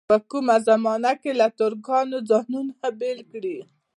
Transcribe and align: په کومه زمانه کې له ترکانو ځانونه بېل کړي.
په 0.09 0.17
کومه 0.31 0.55
زمانه 0.67 1.11
کې 1.21 1.31
له 1.39 1.47
ترکانو 1.59 2.17
ځانونه 2.29 2.75
بېل 2.99 3.19
کړي. 3.31 3.57